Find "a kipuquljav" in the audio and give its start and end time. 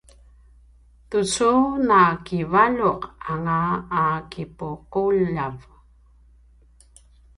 4.01-5.55